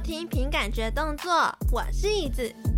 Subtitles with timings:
[0.00, 1.30] 听凭感觉动作，
[1.70, 2.69] 我是椅子。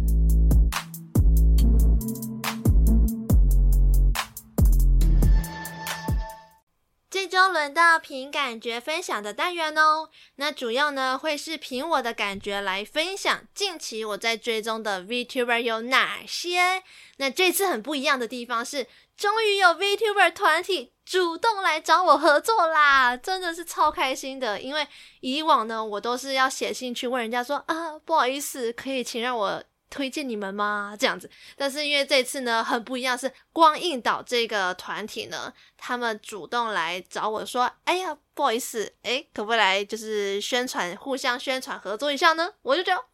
[7.33, 16.83] 就轮到凭感觉分享的单元哦，那主要呢会是凭我的感觉来分享近期我在追踪的 VTuber 有哪些。
[17.17, 24.61] 那这次很不一样的地方是，终于有 VTuber 团体主动来找我合作啦，真的是超开心的。
[24.61, 24.87] 因为
[25.21, 29.65] 以往呢，我都是要写信去问人家说啊，不好意思，可以请让我。
[29.93, 30.97] 推荐你们吗？
[30.99, 43.07] 这样子，但是因为这次呢很不一样，是光映岛这个团体呢，他们主动来找我说：“哎呀，不好意思，哎，可不可以来就是宣传，互相宣传合作一下呢？”我就觉得哇，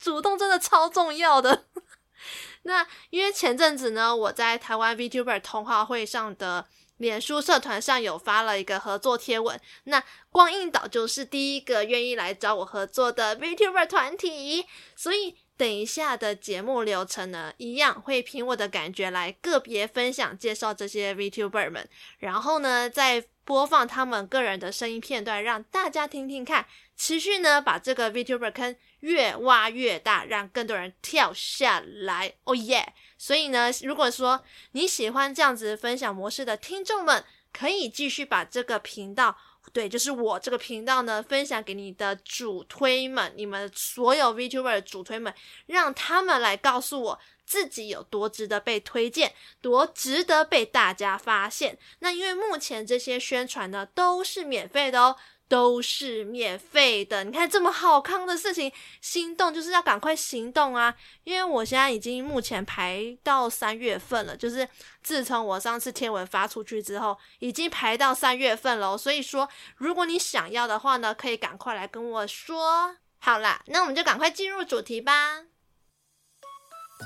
[0.00, 1.66] 主动真的超重要的。
[2.64, 6.66] 那因为前阵子呢，我在台湾 VTuber 通话会上的
[6.96, 15.36] 脸书社团上有发了一个合作贴文，那光映岛就是第一个愿意来找我合作的 VTuber 团体，所以。
[15.60, 21.86] 等一下的节目流程呢，一样会凭我的感觉来个别分享介绍这些 VTuber 们，
[22.18, 32.94] 然后呢再播放他们个人的声音片段，让大家听听看，持续呢把这个 VTuber 坑越挖越大，让更多人跳下来，哦耶！
[33.18, 39.36] 所以呢，如果说你喜欢这样子分享模式的听众们，可以继续把这个频道。
[39.72, 45.32] 对，就是我这个频道呢，分享给你的主推们，你们所有 VTuber 的主推们，
[45.66, 51.78] 让他们来告诉我自己有多值得被推荐，多值得被大家发现。
[52.00, 55.16] 那因为目前这些宣传呢，都是免费的哦。
[55.50, 60.94] 都是免费的，你看这么好康的事情，心动就是要赶快行动啊！
[61.24, 64.68] 因为我现在已经目前排到三月份了，就是
[65.02, 68.96] 自从我上次天文发出去之后，已经排到三月份了。
[68.96, 72.94] 所以说，如果你想要的话呢，可以赶快来跟我说。
[73.18, 75.12] 好啦，那我们就赶快进入主题吧。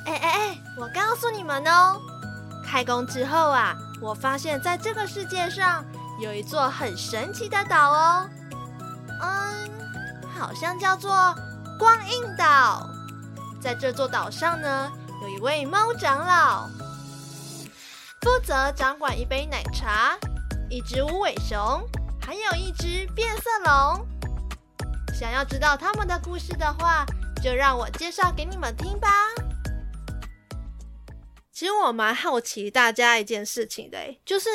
[0.04, 1.98] 哎哎哎，我告诉你们哦，
[2.66, 5.82] 开工之后啊，我发现在这个世界上。
[6.20, 8.30] 有一座很神奇的岛哦，
[9.20, 9.70] 嗯，
[10.36, 11.34] 好像叫做
[11.78, 12.88] 光映岛。
[13.60, 14.90] 在这座岛上呢，
[15.22, 16.68] 有一位猫长老，
[18.20, 20.18] 负责掌管一杯奶茶、
[20.68, 21.82] 一只无尾熊，
[22.20, 24.06] 还有一只变色龙。
[25.18, 27.06] 想要知道他们的故事的话，
[27.42, 29.08] 就让我介绍给你们听吧。
[31.52, 34.48] 其实我蛮好奇大家一件事情的，就是。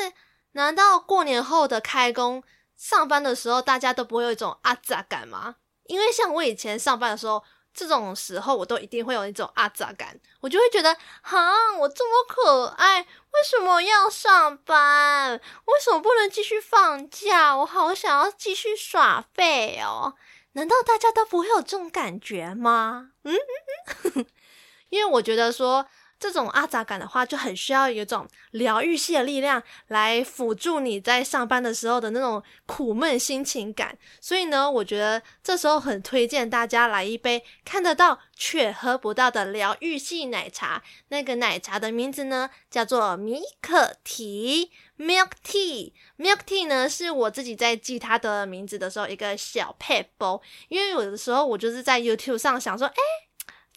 [0.52, 2.42] 难道过年后的开工
[2.80, 5.56] 上班的时候，大家都不会有一种阿杂感吗？
[5.84, 15.32] 因为像我以前上班的时候，这种时候我都一定会有一种阿杂感，我就会觉得，哈，我这么可爱，为什么要上班？
[15.66, 17.54] 为什么不能继续放假？
[17.58, 20.14] 我好想要继续耍废哦！
[20.52, 23.10] 难道大家都不会有这种感觉吗？
[23.24, 24.26] 嗯嗯嗯，
[24.88, 25.86] 因为我觉得说。
[26.20, 33.96] 这种阿杂感的话，就很需要有一种疗愈系的力量来辅助你在上班的时候的那种苦闷心情感。
[34.20, 40.82] 所以呢，我觉得这时候很推荐大家来一杯看得到却喝不到的疗愈系奶茶。
[41.08, 45.92] 那个奶茶的名字呢，叫做米可提 （Milk Tea）。
[46.18, 53.29] Milk Tea 呢，是我自己在记它的名字的时候一个小撇步，因为有的时候我就是在 YouTube 上想说，哎。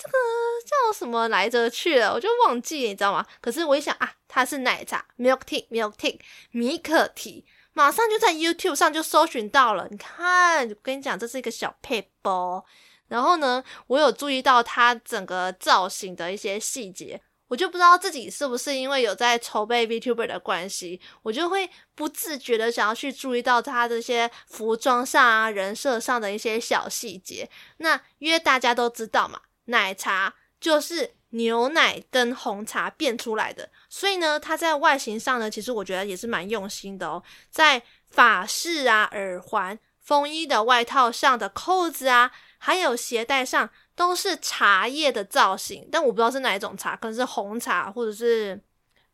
[0.03, 0.18] 这个
[0.66, 3.25] 叫什么来着去了，我就忘记，你知道吗？
[3.40, 6.19] 可是我一想啊，它是奶茶，milk tea，milk tea，
[6.52, 9.88] 米可提，马上就在 YouTube 上就搜寻到了。
[9.90, 12.62] 你看，我跟你讲，这是一个小撇步。
[13.08, 27.50] 然后呢，我有注意到它整个造型的一些细节，我就不知道自己是不是因为有在筹备 VTuber 的关系，我就会不自觉的想要去注意到它这些服装上啊、人设上的一些小细节。
[27.78, 29.40] 那因为大家都知道嘛。
[29.66, 37.24] 奶茶就是牛奶跟红茶变出来的，所以呢，它在外形上呢，其实我觉得也是蛮用心的哦。
[37.50, 45.89] 在法式啊、耳环、风衣的外套上的扣子啊，还有鞋带上，都是茶叶的造型。
[45.92, 48.62] 但我不知道是哪一种茶，可能是红茶或者是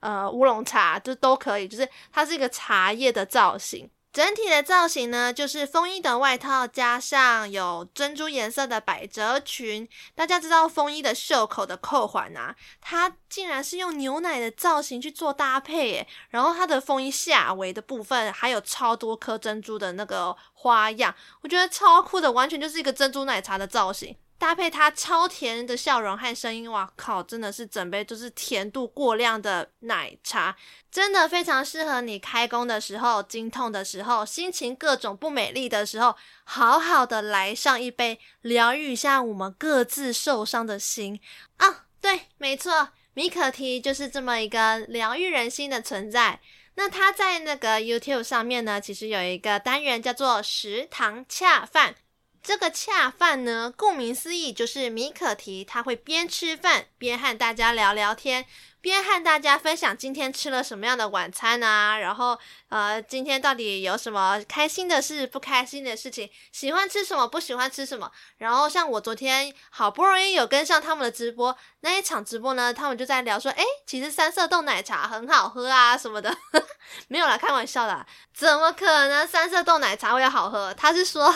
[0.01, 1.67] 呃乌龙茶，就都可以。
[1.67, 3.89] 就是它是一个茶叶的造型。
[4.11, 9.87] 整体的造型呢，就是风衣的外套加上有珍珠颜色的百褶裙。
[10.15, 16.07] 大家知道风衣的袖口的扣环啊，它竟然是用牛奶的造型去做搭配耶。
[16.29, 24.17] 然后它的风衣下围的部分还有超多颗珍珠的那个花样，我觉得超酷的，完全就是一个珍珠奶茶的造型。
[24.39, 30.55] 搭配它超甜的笑容和声音，哇靠，真的是整杯就是甜度过量的奶茶，
[30.89, 36.15] 真的非常适合你开工的时候、经痛的时候、心情各种不美丽的时候，
[36.45, 41.19] 好好的来上一杯，疗愈一下我们各自受伤的心
[41.57, 41.85] 啊！
[41.99, 46.39] 对，没错，米可提就是这么一个疗愈人心的存在。
[46.75, 51.95] 那它在那个 YouTube 上面呢，其实有一个单元叫做“食堂恰饭”。
[52.41, 58.45] 这个恰饭呢，顾名思义就是米可提，他会边吃饭边和大家聊聊天。
[58.81, 62.37] 边和大家分享今天吃了什么样的晚餐啊，然后
[62.69, 68.09] 呃，今天到底有什么开心的事、不开心的事情，喜欢吃什么、不喜欢吃什么。
[68.37, 76.33] 然后像我昨天好不容易有跟上他们的直播，那一场直播呢，他们就在聊说，诶，其实三色豆奶茶很好喝啊什么的，
[77.09, 80.73] 没有啦，开玩笑的，怎么可能三色豆奶茶会好喝？
[80.75, 81.29] 他是说，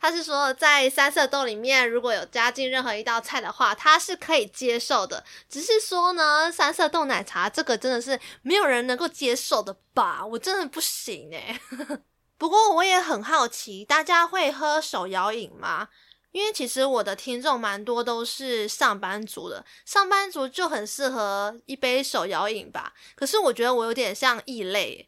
[0.00, 6.74] 他是说在三色豆里面如果有加进任何一道菜的话，他是可以接受的，只是说呢，三。
[6.80, 10.24] 色豆奶茶这个真的是没有人能够接受的吧？
[10.24, 11.60] 我真的不行哎。
[12.38, 15.88] 不过我也很好奇，大家会喝手摇饮吗？
[16.32, 22.94] 因为其实我的听众蛮多都是上班族的，上班族就很适合一杯手摇饮吧。
[23.14, 25.06] 可是我觉得我有点像异类，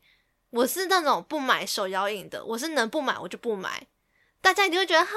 [0.50, 3.86] 我是那种不买手摇饮的，我是能不买我就不买。
[4.43, 5.12] 大家一定会觉得哈，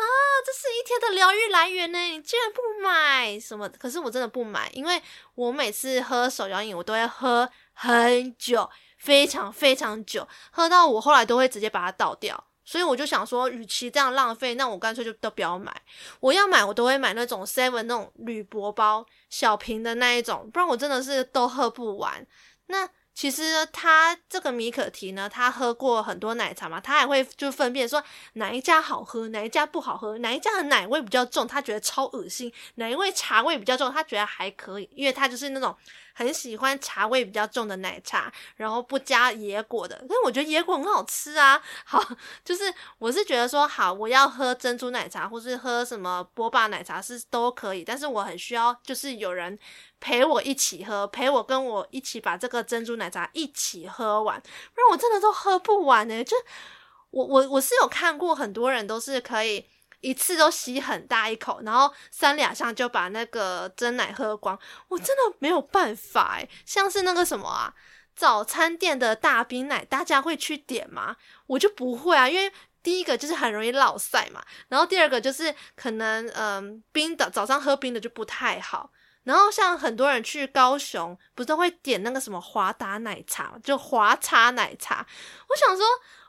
[0.46, 3.68] 这是一天的疗愈来源呢，你竟然不买什么？
[3.70, 5.02] 可是我真的不买，因为
[5.34, 12.42] 我每次喝手摇饮，我都会喝很久，非常非常久，喝到我后来都会直接把它倒掉。
[12.64, 15.76] 所以我就想说，与其这样浪费，那我干脆就都不要买。
[16.20, 22.26] 我要买，我都会买那种 seven 那种铝箔包小瓶的那一种，不然我真的是都喝不完。
[22.68, 22.88] 那。
[23.16, 28.04] 其实他这个米可提呢，他喝过很多奶茶嘛，他还会就分辨说
[28.34, 35.74] 哪一家好喝，哪一家不好喝，哪一家的奶味比较重，他觉得超恶心；哪一位茶味比较重，他觉得还可以，因为他就是那种
[36.16, 40.04] 很喜欢茶味比较重的奶茶，然后不加椰果的。
[40.10, 41.62] 但我觉得椰果很好吃啊。
[41.84, 42.02] 好，
[42.44, 49.60] 就是我是觉得说，好，我要喝珍珠奶茶或是喝什么波霸奶茶是都可以，但是我很需要就是有人。
[50.02, 56.24] 陪我一起喝，陪我跟我一起把这个珍珠奶茶一起喝完，不然我真的都喝不完呢。
[56.24, 56.38] 就
[57.10, 59.66] 我我我是有看过很多人都是可以
[60.06, 64.58] 一次都吸很大一口，然后三两下就把那个真奶喝光，
[64.88, 66.48] 我真的没有办法诶。
[66.64, 67.74] 像是那个什么啊，
[68.16, 71.16] 早餐店的大冰奶，大家会去点吗？
[71.48, 72.54] 我就不会啊，因为
[72.84, 78.92] 第一个就是很容易落赛嘛，然后第二个就是可能嗯冰的早上喝冰的就不太好。
[79.24, 85.04] 然后像很多人去高雄，不是都会点那个什么华达奶茶，就华茶奶茶。
[85.50, 85.84] 我想说，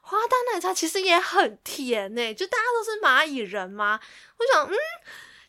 [0.08, 3.98] 华达奶茶其实也很甜诶，就大家都是蚂蚁人吗？
[4.38, 4.74] 我想，嗯，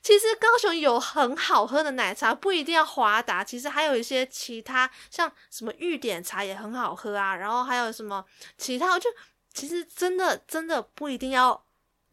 [0.01, 7.35] 其实高雄有很好喝的奶茶，不一定要华达，其实还有一些其他，像什么玉点茶也很好喝啊。
[7.35, 8.25] 然后还有什么
[8.57, 9.07] 其他，就
[9.53, 11.63] 其实真的真的不一定要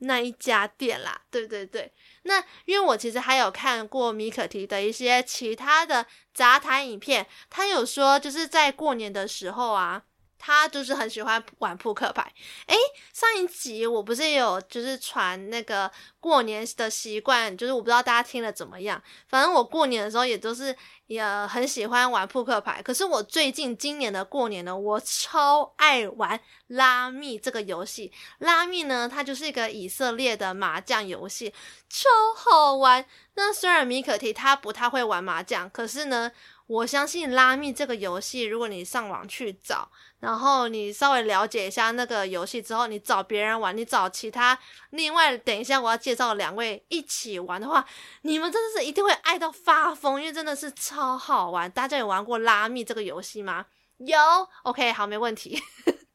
[0.01, 1.91] 那一家店啦，对对对。
[2.25, 6.05] 那因为我其实还有看过米可提的一些其他的
[6.35, 10.03] 杂谈影片，他有说就是在过年的时候啊，
[10.39, 12.33] 他就是很喜欢玩扑克牌。
[12.67, 12.77] 诶，
[13.13, 15.91] 上一集我不是有就是传那个
[16.21, 20.77] 过年的习惯，就是我不知道大家听了怎么样，反正我过年的时候也都是。
[21.07, 28.11] 也很喜欢玩扑克牌，可是我最近今年的过年呢，我超爱玩拉密这个游戏。
[28.39, 31.53] 拉密呢，它就是一个以色列的麻将游戏，
[31.91, 33.05] 超好玩。
[33.35, 36.33] 那虽然米可提他不太会玩麻将，可是呢。
[36.67, 39.91] 我相信拉密这个游戏，如果你上网去找，
[40.21, 44.59] 然后你稍微了解一下那个游戏之后，你找别人玩，你找其他
[44.91, 47.85] 另外，等一下我要介绍两位一起玩的话，
[48.23, 51.71] 你们真的是一定会爱到发疯，因为真的是超好玩。
[51.71, 53.67] 大家有玩过拉密这个游戏吗？
[53.99, 54.17] 有
[54.63, 55.63] ，OK，好，没问题。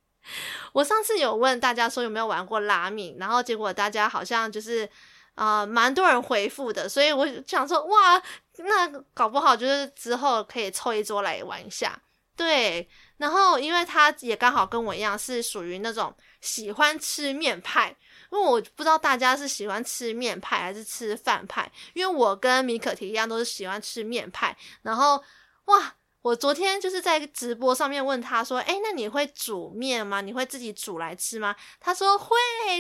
[0.73, 4.89] 我上次有问大家说有没有玩过拉密，然后结果大家好像就是。
[5.35, 8.21] 啊、呃，蛮多人回复的，所以我想说，哇，
[8.65, 11.99] 那搞不好就是之后可以凑一桌来玩一下。
[12.35, 12.87] 对，
[13.17, 17.89] 然后因为他也刚好跟我一样是属于那种喜欢吃面派，
[18.31, 24.55] 因为我不知道大家是喜欢吃面派还是吃饭派，因为我跟米可提一样都是喜欢吃面派。
[24.83, 25.21] 然后，
[25.65, 30.19] 哇，我昨天就是在直播上面问他说：“诶，那你会煮面吗？
[30.19, 32.35] 你会自己煮来吃吗？”他说会，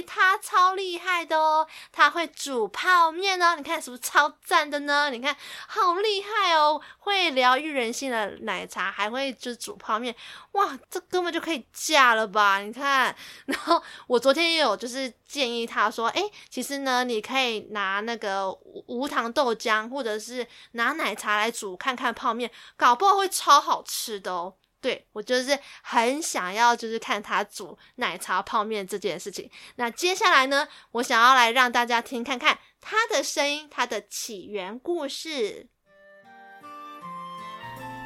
[0.05, 3.55] 他超厉害的哦，他会煮泡面哦。
[3.55, 5.09] 你看是不是超赞的呢？
[5.09, 5.33] 你看
[5.67, 10.13] 好厉害哦，会疗愈人心的奶茶，还会就是煮泡面，
[10.51, 12.59] 哇，这根本就可以嫁了吧？
[12.59, 13.15] 你看，
[13.45, 18.51] 然后我昨天也有就是建议他说：“诶，其实呢，你可以拿那个
[18.87, 24.55] 无糖豆浆，或者是拿奶茶来煮看看泡面，搞不好会。”超好吃的哦！
[24.81, 29.51] 对，我就是很想要，就是看他煮奶茶泡面这件事情。
[29.75, 35.67] 那接下来呢，我想要来让大家听看看他的声音，他的起源故事。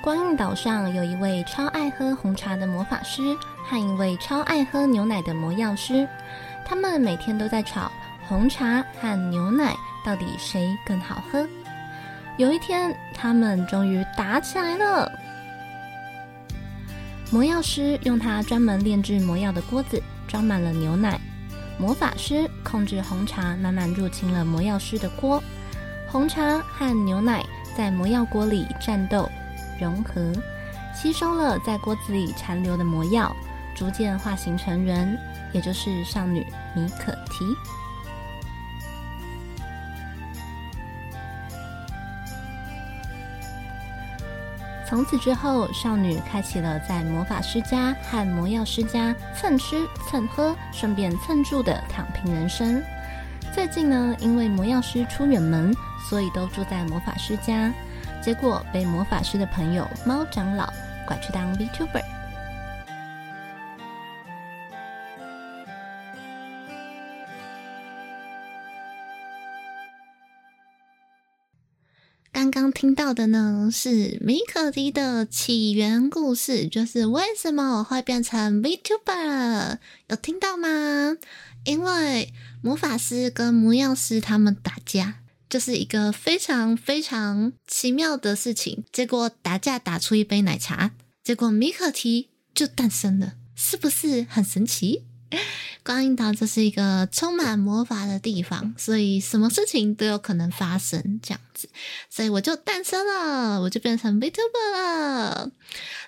[0.02, 3.22] 光印岛上有一位超爱喝红茶的魔法师
[3.64, 6.10] 和一位超爱喝牛奶的魔药师，
[6.66, 7.92] 他们每天都在吵
[8.28, 11.48] 红茶和牛奶到底谁更好喝。
[12.38, 15.12] 有一天，他们终于打起来了。
[17.30, 21.20] 魔药师用他专门炼制魔药的锅子装满了牛奶，
[21.78, 25.42] 魔法师控制红茶慢慢入侵了魔药师的锅，
[26.08, 27.44] 红茶和牛奶
[27.78, 29.30] 在魔药锅里战斗、
[29.80, 30.34] 融合，
[30.96, 33.32] 吸收了在锅子里残留的魔药，
[33.76, 35.16] 逐渐化形成人，
[35.52, 37.46] 也就是少女米可提。
[44.88, 52.84] 从此之后，少女开启了在魔法师家和魔药师家蹭吃蹭喝，顺便蹭住的躺平人生。
[53.54, 55.74] 最近呢，因为魔药师出远门，
[56.10, 57.72] 所以都住在魔法师家，
[58.22, 60.72] 结果被魔法师的朋友猫长老
[61.08, 62.04] 拐去当 VTuber。
[72.54, 81.18] 刚听到的呢，是米可提的起源故事，就是为什么我会变成 VTuber，有听到吗？
[81.66, 82.32] 因为
[82.62, 88.84] 魔法师跟魔药师他们打架，就是一个非常非常奇妙的事情。
[88.92, 90.92] 结果打架打出一杯奶茶，
[91.24, 95.06] 结果米可提就诞生了，是不是很神奇？
[95.86, 101.68] 光音岛这是一个充满魔法的地方，所以什么事情都有可能发生，这样子，
[102.10, 105.52] 所以我就诞生了，我就变成 VTuber 了。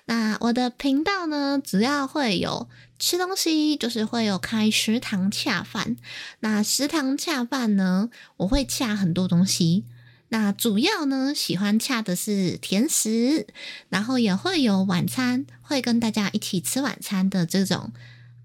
[0.06, 5.96] 那我的频道呢，主要会有吃东西，就是会有开食堂恰饭。
[6.40, 9.84] 那食堂恰饭呢，我会恰很多东西。
[10.30, 13.46] 那主要呢，喜欢恰的是甜食，
[13.90, 17.92] 然后也会有晚餐，会跟大家一起吃晚餐的这种。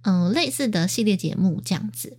[0.03, 2.17] 嗯，类似的系列节目这样子。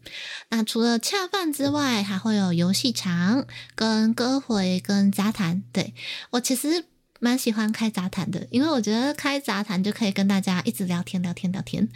[0.50, 5.62] 那除了恰饭之外，还会有游戏场、跟歌会、跟杂谈。
[5.72, 5.94] 对，
[6.30, 6.84] 我其实
[7.18, 11.88] 蛮喜欢开杂谈的，因为我觉得开杂谈就可以跟大家一直聊天、聊天、聊天，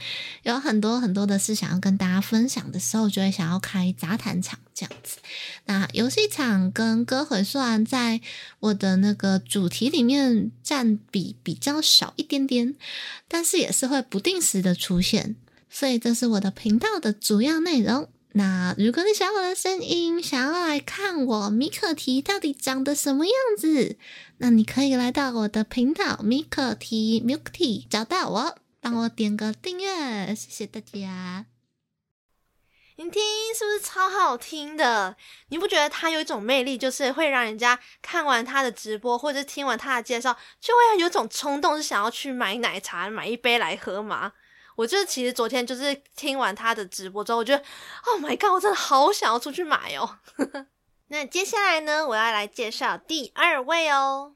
[0.44, 5.18] 有很多很多的事想要跟大家分享的时候，就会想要开杂谈场这样子。
[5.64, 8.20] 那游戏场跟歌会虽然在
[8.60, 12.76] 我的那个主题里面占比比较少一点点，
[13.26, 15.34] 但是也是会不定时的出现。
[15.68, 18.08] 所以这是我的频道的主要内容。
[18.32, 23.96] 那如果你喜欢我的声音，想要来看我米可提到底长得什么样子，
[24.38, 31.46] 那你可以来到我的频道米可提 Milk Tea，找到我，帮我点个订阅，谢谢大家。
[32.99, 33.23] 你听
[33.54, 35.16] 是不是超好听的？
[35.49, 44.32] 你不觉得他有一种魅力，就是会让人家看完他的直播，或者听完他的介绍，就会有种冲动，是想要去买奶茶，买一杯来喝吗？
[44.76, 47.64] 我就是其实昨天就是听完他的直播之后，我觉得
[48.04, 50.18] ，Oh my god，我真的好想要出去买哦。
[51.09, 54.35] 那接下来呢，我要来介绍第二位哦。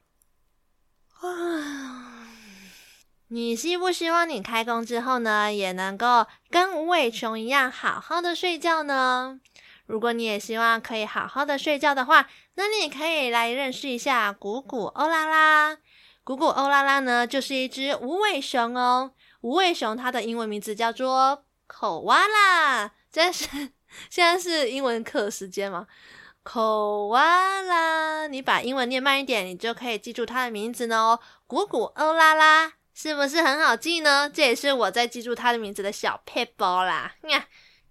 [1.21, 2.29] 啊，
[3.29, 9.41] 你希不希望你开工之后呢，也能够跟无尾熊一样好好的睡觉呢？
[9.87, 15.77] 如果你也希望可以好好的睡觉的话，那你可以来认识一下鼓鼓欧拉拉。
[16.23, 19.13] 鼓鼓欧拉拉呢，就是一只无尾熊哦。
[19.41, 22.93] 无尾熊，它的英文名字叫做口哇啦。
[23.11, 23.47] 这是
[24.11, 25.87] 现在是英文课时间吗？
[26.43, 31.21] 口哇啦，你把英文念慢一点，你就可以记住它的名字呢哦。
[31.47, 34.29] 鼓鼓欧啦啦，是不是很好记呢？
[34.31, 37.15] 这也是我在记住它的名字的小撇步啦。
[37.25, 37.47] 呀，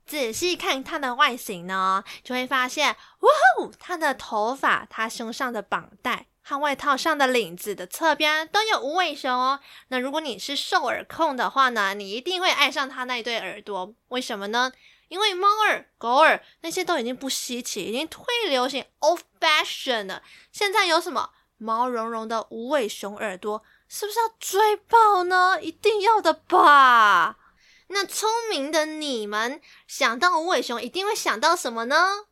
[0.05, 3.29] 仔细看它的外形呢，就会发现，哇
[3.59, 6.27] 哦，它的头发，它胸上的绑带。
[6.49, 9.59] 它外套上的领子的侧边都有无尾熊哦。
[9.89, 13.93] 那如果你是兽耳控的话呢，你一定会爱上它那一对耳朵。
[14.07, 14.71] 为什么呢？
[15.09, 20.23] 因为猫耳、狗耳那些都已经不稀奇，已经退流行，old fashion 了。
[20.51, 21.29] 现在有什么
[21.59, 25.59] 毛茸茸的无尾熊耳朵，是不是要追爆呢？
[25.61, 27.37] 一定要的吧？
[27.89, 32.25] 那聪明的你们想到无尾熊，一定会想到什么呢？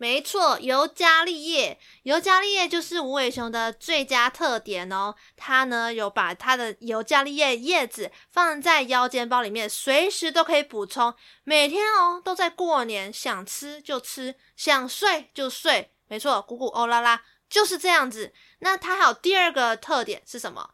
[0.00, 5.14] 没错，尤加利叶，尤加利叶就是无尾熊的最佳特点哦。
[5.36, 11.14] 它呢有把它的尤加利叶叶子放在腰间包里面，随时都可以补充。
[11.44, 15.92] 每天哦都在过年，想吃就吃，想睡就睡。
[16.08, 18.32] 没错，鼓鼓欧拉拉就是这样子。
[18.60, 20.70] 那它还有第二个特点是什么？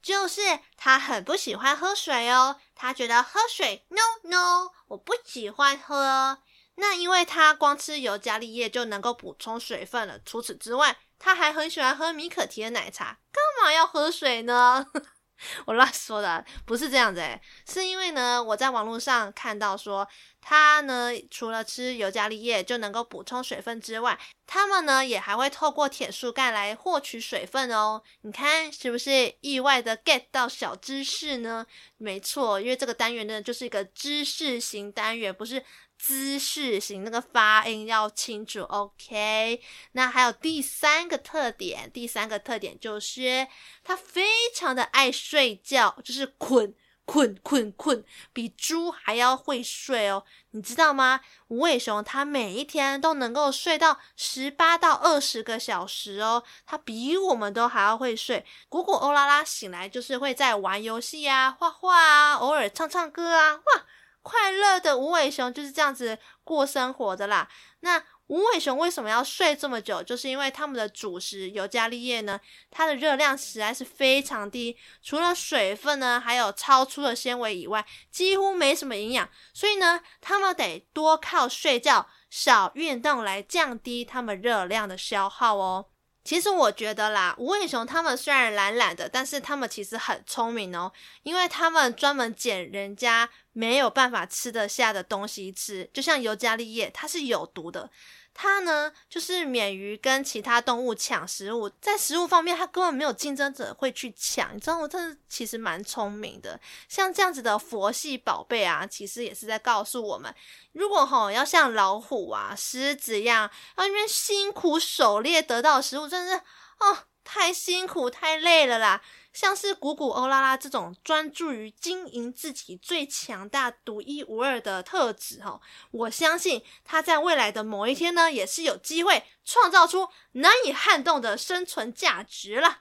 [0.00, 0.40] 就是
[0.76, 2.60] 它很不喜欢喝水哦。
[2.76, 6.38] 它觉得喝水，no no，我不喜欢喝。
[6.76, 10.18] 那因为它光吃尤加利叶就能够补充水分了。
[10.24, 13.18] 除此之外，它还很喜欢喝米可提的奶茶。
[13.30, 14.86] 干嘛要喝水呢？
[15.66, 20.06] 我乱说的，不是这样子诶，是因为呢，我在网络上看到说，
[20.40, 28.00] 它呢除了吃尤加利叶就能够补充水分之外，它们呢也还会透过铁树干来获取水分哦。
[28.20, 31.66] 你看是不是意外的 get 到小知识呢？
[31.96, 35.64] 没错，因为这个单元呢就是一个知识型单元，不是。
[36.04, 39.62] 姿势型，那个发音要清楚，OK。
[39.92, 43.46] 那还有第三个特点，第三个特点就是
[43.84, 50.24] 它非常的爱睡觉，就是困困困困，比猪还要会睡哦。
[50.50, 51.20] 你知道吗？
[51.46, 58.44] 无尾熊它每一天都能够睡到十八到二十个小时哦，它比我们都还要会睡。
[58.68, 63.84] 果果欧拉拉醒来就是会在玩游戏啊、画画啊，偶尔唱唱歌啊，哇！
[64.22, 67.48] 快乐的无尾熊就是这样子过生活的啦。
[67.80, 70.02] 那无尾熊为什么要睡这么久？
[70.02, 79.28] 就是因为它们的主食尤加利叶呢，它的热量实在是非常低，除了水分呢，还有超粗的纤维以外，几乎没什么营养。
[79.52, 85.86] 所以呢，它们得多靠睡觉、少运动来降低它们热量的消耗哦。
[86.24, 90.92] 其实我觉得啦，无尾熊他们虽然懒懒的，但是他们其实很聪明哦，
[91.24, 97.90] 因为他们专门捡人家没有办法吃得下的东西吃，就像尤加利叶，它是有毒的。
[98.34, 104.54] 它呢，就是免于跟其他动物抢食物，在食物方面，它根本没有竞争者会去抢。
[104.56, 106.58] 你知道，我真的其实蛮聪明的。
[106.88, 110.34] 像这样子的佛系宝贝啊，其实也是在告诉我们，
[110.72, 116.40] 如果吼要像老虎啊、狮子一样，要因为辛苦狩猎得到食物，真的是
[116.80, 119.02] 哦，太辛苦、太累了啦。
[119.32, 125.60] 像是鼓鼓欧拉拉这种专注于经营自己最强大、独一无二的特质，哈，
[125.90, 132.80] 我相信他在未来的某一天呢，也是有机会创造出难以撼动的生存价值了。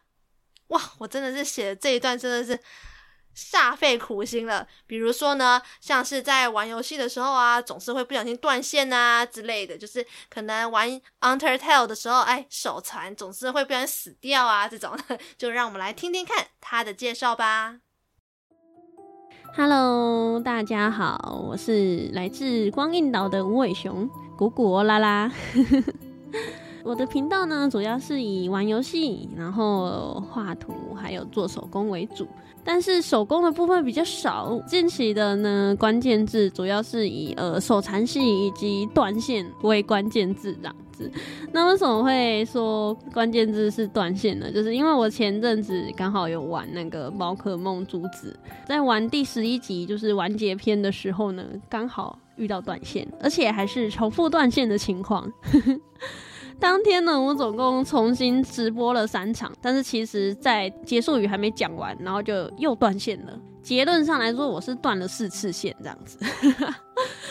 [0.68, 2.62] 哇，我真的是写的这一段真的是。
[3.36, 14.98] 煞费苦心了，比如说呢，像是在玩游戏的时候啊，总是会不小心断线啊之类的，就是可能玩 Undertale 的时候，哎，手残总是会不小心死掉啊，这种，
[15.38, 17.78] 就让我们来听听看他的介绍吧。
[19.56, 25.32] Hello，大家好，我是来自光印岛的无尾熊，鼓鼓欧拉拉。
[26.84, 32.28] 我的频道呢，主要是以玩游戏，然后画图，还有做手工为主。
[32.64, 34.62] 但是手工的部分比较少。
[34.68, 41.12] 近期的呢，关键字主要是以呃手残系以及断线为关键字这样子。
[41.52, 44.52] 那为什么会说关键字是断线呢？
[44.52, 55.32] 就是因为我前阵子刚好有玩那个宝可梦朱紫，在玩第十一集就是完结篇的时候呢，刚好遇到断线，而且还是重复断线的情况。
[56.62, 63.34] 当天呢，我总共重新直播了三场，但是其实，在结束语还没讲完，然后就又断线了。
[63.64, 66.20] 结论上来说，我是断了四次线这样子。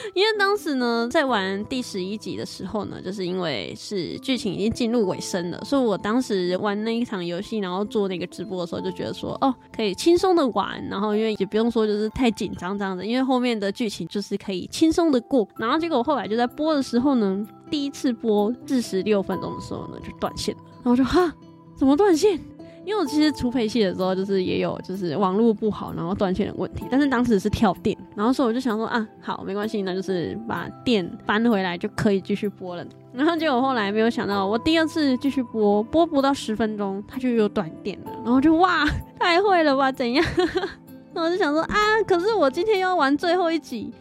[0.15, 15.49] 因为当时呢，在玩第十一集的时候呢，就是因为是剧情已经进入尾声了，所以我当时玩那一场游戏，然后做那个直播的时候，就觉得说，哦，可以轻松的玩，然后因为也不用说就是太紧张这样子，因为后面的剧情就是可以轻松的过。
[15.57, 17.47] 然后结果我后来就在播的时候呢。
[17.71, 20.61] 第一次播四十六分钟的时候呢，就断线了。
[20.83, 21.33] 然后就哈，
[21.77, 22.37] 怎么断线？
[22.85, 26.87] 因为我其实除配器的时候，就是也有就是网络不好，然后断线的问题。
[26.91, 32.85] 但是当时是跳电，然后所以我就想说啊，好，没关系，那就是把电搬回来就可以继续播了。
[33.13, 38.11] 然后结果后来没有想到，我第二次继续播，播不到十分钟，它就又断电了。
[38.25, 38.85] 然后就哇，
[39.19, 39.91] 太会了吧？
[39.93, 40.25] 怎样？
[41.13, 43.93] 那我就想说啊，可是我今天要玩最后一集。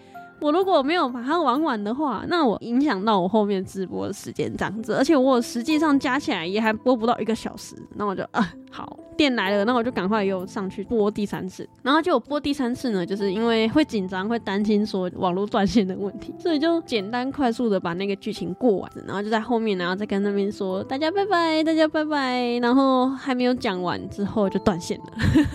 [0.41, 25.05] 我如果没有把它玩完的话，那我影响到我后面直播的时间这样子，而且我实际上加起来也还播不到一个小时，那我就啊好，电来了，那我就赶快又上去播第三次，然后就播第三次呢，就是因为会紧张，会担心说网络断线的问题，所以就简单快速的把那个剧情过完，然后就在后面，然后再跟那边说大家拜拜，大家拜拜，然后还没有讲完之后就断线了，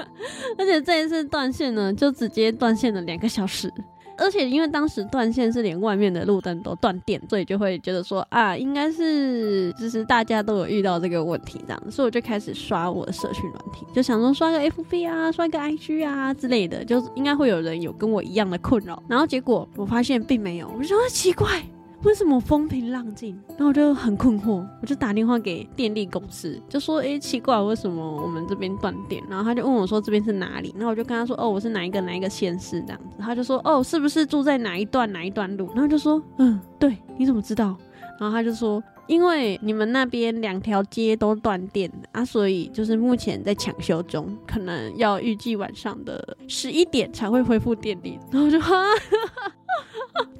[0.59, 3.73] 而且这一次断线呢，就直接断线了两个小时。
[4.17, 19.03] 而且因为当时断线是连外面的路灯都断电，所以就会觉得说啊，应该是就是大家都有遇到这个问题这样，所以我就开始刷我的社群软体，就想说刷个 FB 啊，刷个 IG 啊之类的，就应该会有人有跟我一样的困扰。
[19.09, 21.63] 然后结果我发现并没有，我就说奇怪。
[22.05, 23.35] 为什么风平浪静？
[23.57, 37.75] 然后我就很困惑，我就打电话给电力公司，就说：“诶，奇怪，为什么我们这边断电？”然后他就问我说：“这边是哪里？”然后我就跟他说：“哦，我是哪一个哪一个县市这样子。”他就说：“哦，是不是住在哪一段哪一段路？”然后就说：“嗯，对，你怎么知道？”
[38.21, 48.85] 然后他就说：“因为你们那边两条街都断电啊，所以就是目前在抢修中，可能要预计晚上的十一点才会恢复电力。”然后我就哈。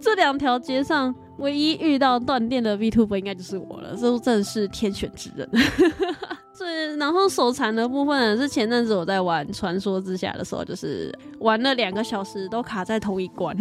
[0.01, 5.49] 这两条街上唯一遇到断电的 VTuber 应该就是我了，这真的是天选之人。
[6.57, 13.57] 这，然后手残的部分，是前阵子我在玩《传说之下》的时候，就是玩了两个小时都卡在同一关。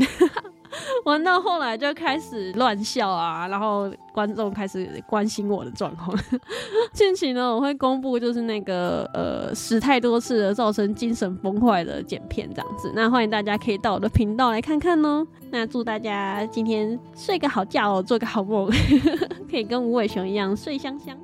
[1.05, 6.17] 玩到后来就开始乱笑啊，然后观众开始关心我的状况。
[6.93, 15.25] 近期呢，我会公布就是那个呃死太多次的造成精神崩坏的剪片这样子，那欢迎大家可以到我的频道来看看哦。
[15.51, 18.69] 那祝大家今天睡个好觉哦，做个好梦，
[19.49, 21.17] 可以跟无尾熊一样睡香香。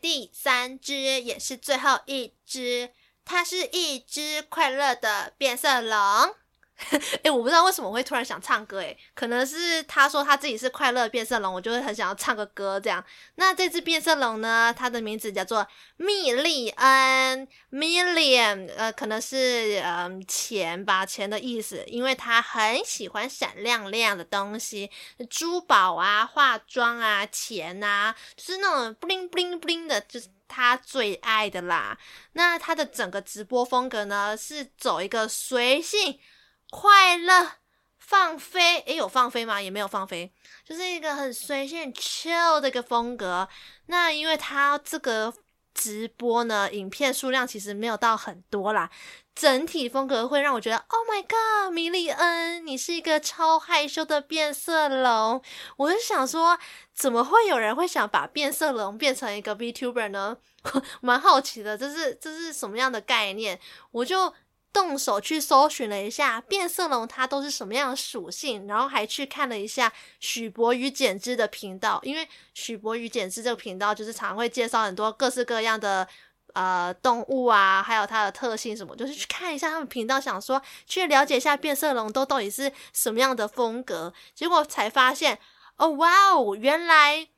[0.00, 2.92] 第三只，也是最后一只，
[3.24, 6.34] 它是一只快乐的变色龙。
[7.24, 13.04] 哎、我不知道为什么会突然想唱歌，哎，可能是他说他自己是快乐变色龙，我就会很想要唱个歌这样。
[13.34, 24.88] 那这只变色龙呢，它的名字叫做蜜莉恩 （Million），呃，可能是嗯钱吧，钱的意思，因为它很喜欢闪亮亮的东西，
[25.28, 31.98] 珠宝啊、化妆啊、钱啊，就是那种 bling bling bling 的，就是他最爱的啦。
[32.34, 36.20] 那他的整个直播风格呢，是走一个随性。
[36.70, 37.52] 快乐
[37.98, 39.60] 放飞，诶，有放飞吗？
[39.60, 40.32] 也没有放飞，
[40.64, 43.48] 就是一个很随性、chill 的一个风格。
[43.86, 45.32] 那因为他这个
[45.74, 48.90] 直播呢，影片数量其实没有到很多啦，
[49.34, 55.42] 整体风格会让我觉得，Oh my god，米莉恩，你是一个超害羞的变色龙。
[55.76, 56.58] 我就想说，
[56.94, 60.38] 怎么会有人会想把变色龙变成一个 VTuber 呢？
[61.00, 63.58] 蛮好奇的，这是这是什么样的概念？
[63.90, 64.34] 我就。
[64.78, 76.06] 动手去搜寻了一下变色龙它都是什么样的属性，然后还去看了一下许博宇剪枝的频道，因为许博宇剪枝这个频道就是常会介绍很多各式各样的
[76.52, 85.40] 呃动物啊，还有它的特性什么，就是去看一下他们频道，想说去了解一下变色龙都到底是什么样的风格，结果才发现
[85.78, 87.28] 哦，哇哦，原来。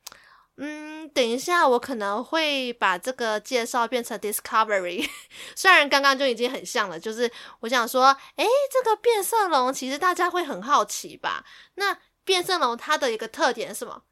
[0.63, 5.09] 嗯，等一下，我可能会把这个介绍变成 Discovery，
[5.57, 11.43] 虽然刚刚就已经很像了，就是我想说，诶，这个变色龙其实大家会很好奇吧？
[11.75, 14.03] 那变色龙它的一个特点是什么？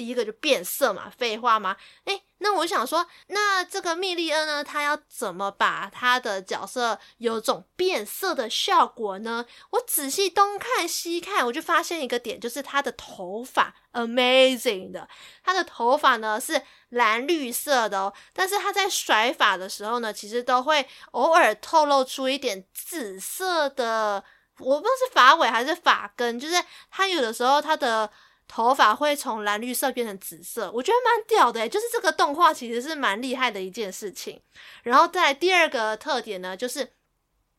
[0.00, 1.76] 第一个就变色嘛，废话吗？
[2.06, 9.44] 诶，那我想说，那这个蜜莉恩呢，他要怎么把他的角色有种变色的效果呢？
[9.72, 15.06] 我仔细东看西看，我就发现一个点，就是他的头发，amazing 的，
[15.44, 24.24] 他的头发呢是蓝绿色的哦，但是他在甩发的时候呢，其实都会偶尔透露出一点紫色的，
[24.60, 26.54] 我不知道是发尾还是发根，就是
[26.90, 28.10] 他有的时候他的。
[28.52, 34.42] 头发会从蓝绿色变成紫色，我觉得蛮屌的诶，就是这个动画其实是蛮厉害的一件事情。
[34.82, 36.92] 然后在第二个特点呢，就是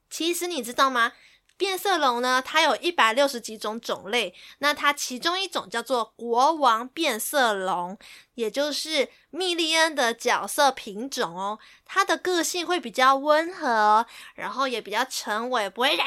[0.10, 1.14] 其实你知道吗？
[1.56, 7.98] 变色龙呢，它有一百六十几种种类，那它其中一种叫做国王变色龙，
[8.42, 11.60] 也就是蜜莉恩的角色品种哦。
[11.86, 15.98] 她的个性会比较温和，然后也比较沉稳，不会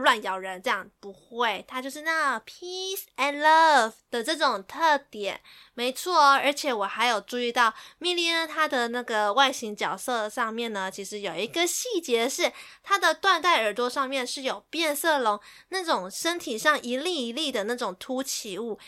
[0.00, 1.64] 乱咬人，这样不会。
[1.66, 5.40] 她就是那 peace and love 的这种特点，
[5.74, 6.40] 没错哦。
[6.42, 15.40] 而且我还有注意到蜜莉恩她的那个外形角色上面呢，其实有一个细节是她的缎带耳朵上面是有变色龙
[15.70, 18.78] 那种身体上一粒一粒的那种凸起物。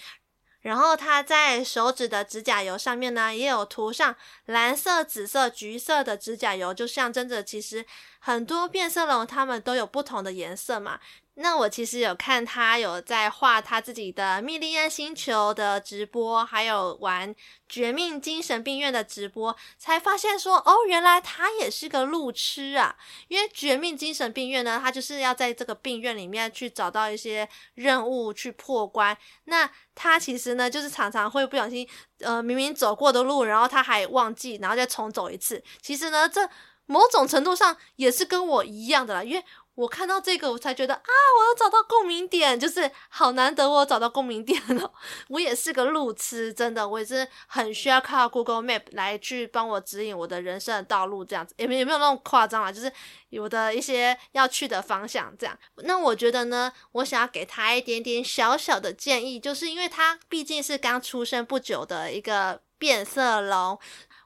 [0.65, 7.85] 然后它在手指的指甲油上面呢，也有涂上蓝色、紫色、橘色的指甲油，就象征着其实
[8.19, 10.99] 很多变色龙它们都有不同的颜色嘛。
[11.37, 17.35] 那我其实有看他有在画他自己的蜜莉安星球的直播，还有玩
[17.69, 22.95] 绝命精神病院的直播，才发现说哦，原来他也是个路痴啊！
[23.27, 29.17] 因为绝命精神病院呢，他就是要在这个病院里面去找到一些任务去破关。
[29.47, 31.89] 那他其实呢，就是常常会不小心，
[32.21, 35.61] 呃，明明走过的路，然后他还忘记，然后再重走一次。
[35.83, 36.49] 其实呢，这
[36.87, 39.45] 某种程度上也是跟我一样的啦，因为。
[39.75, 44.93] 我看到这个，我才觉得啊，我要找到共鸣点，就是好难得我找到共鸣点了。
[45.29, 52.93] 我也是个路痴，真的，我也是很需要靠 Google Map 来去帮我指引我的人生的道路，这样子，也没有没有那么夸张啦，就是
[53.31, 55.59] 有的一些要去的方向这样。
[55.79, 63.79] 那我觉得呢，我想要给他一点点小小的建议，就是因为他毕竟是刚出生不久的一个变色龙。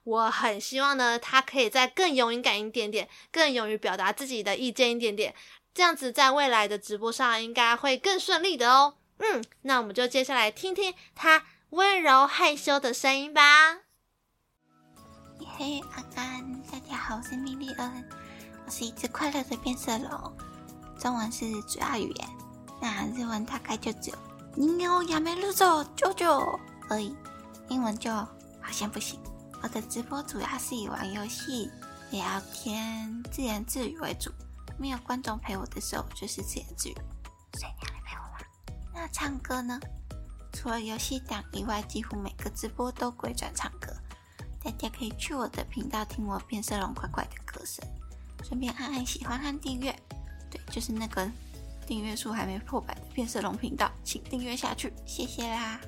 [0.09, 5.35] 我很希望呢，他可以再更勇敢一点点，更勇于表达自己的意见一点点，
[5.75, 8.94] 这样子在未来的直播上应该会更顺利的哦。
[9.18, 13.81] 嗯，那我们就接下来听听他温柔害羞的声音吧。
[15.59, 18.09] 嘿，安安，大家好，我是米莉恩，
[18.64, 20.37] 我是一只快乐的变色龙，
[20.99, 22.29] 中文是主要语言，
[22.81, 24.16] 那日文大概就只有
[24.57, 27.14] “你有亚美路走舅舅”而已，
[27.68, 29.21] 英文就好像不行。
[29.62, 31.71] 我的直播主要是以玩游戏、
[32.11, 34.31] 聊天、自言自语为主。
[34.79, 36.94] 没有观众陪我的时候，就是自言自语。
[37.55, 38.42] 谁要来陪我玩？
[38.94, 39.79] 那唱歌呢？
[40.53, 43.92] 除了游戏档以外，几乎每个直播都鬼转唱歌。
[44.62, 47.85] 大家可以去我的频道听我变色龙怪怪的歌声，
[48.44, 49.94] 顺便按按喜欢和订阅。
[50.51, 51.29] 对，就是那个
[51.87, 55.81] 订阅数还没破百的变色龙频道，请订阅下去，谢谢啦。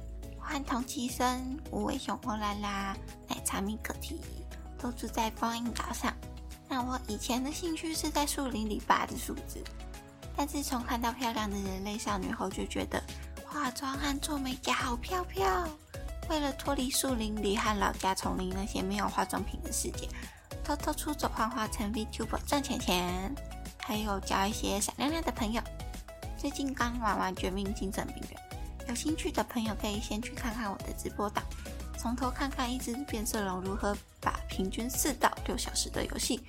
[0.51, 2.97] 和同期生无尾熊欧啦啦、
[3.29, 4.21] 奶茶米可提
[4.77, 6.13] 都住在光荫岛上。
[6.69, 9.63] 那我以前的兴趣是在树林里拔的树枝，
[10.37, 13.01] 但自从看到漂亮的人类少女后，就觉得
[13.47, 15.69] 化妆和做美甲好飘飘。
[16.29, 20.09] 为了脱离树林里和老家丛林那些没有化妆品的世界，
[20.65, 23.33] 偷偷出走幻化成 VTuber 赚钱钱，
[23.79, 25.63] 还有交一些闪亮亮的朋友。
[26.37, 28.41] 最近刚玩完《绝命精神病院》。
[28.91, 31.45] 有兴趣的朋友可以先去看看我的直播档，
[31.97, 36.41] 从头看看一只变色龙如何把平均四到六小时的游戏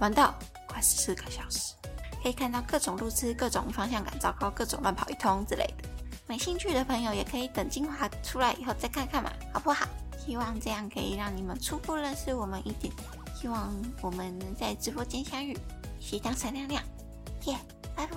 [0.00, 0.34] 玩到
[0.66, 1.72] 快十四个小时，
[2.20, 5.88] 可以看到各种路痴、各种方向感糟糕、各种乱跑一通之类的。
[6.26, 9.86] 没兴趣的朋友也可以等精华出来以后再看看嘛，好不好？
[10.18, 12.92] 希望这样可以让你们初步认识我们一点。
[13.40, 15.56] 希望我们能在直播间相遇，
[16.00, 16.82] 一起当闪亮亮，
[17.44, 17.56] 耶！
[17.94, 18.16] 拜拜。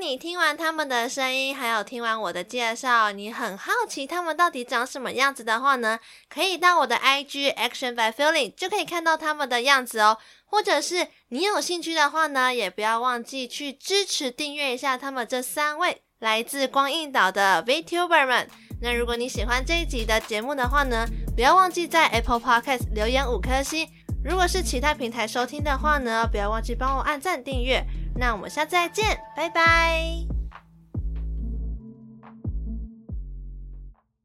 [0.00, 5.98] 你听完他们的声音，还有听完我的介绍，你很好奇他们到底长什么样子的话呢？
[6.28, 10.18] 可以到我的 IG Action by Feeling 就可以看到他们的样子哦。
[10.46, 18.48] 或者是你有兴趣的话呢，也不要忘记去支持订阅一下他们这三位来自光印岛的 VTuber 们。
[18.80, 23.88] 那如果你喜欢这一集的节目的话呢，不要忘记在 Apple Podcast 留言五颗星。
[24.24, 27.84] 如果是其他平台收听的话呢，不要忘记帮我按赞订阅。
[28.18, 29.04] 那我们下次再见，
[29.36, 30.37] 拜拜。